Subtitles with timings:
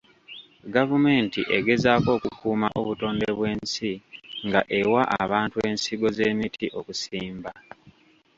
[0.75, 3.91] Gavumenti egezaako okukuuma obutonde bw'ensi
[4.47, 7.51] nga ewa abantu ensigo z'emiti okusimba.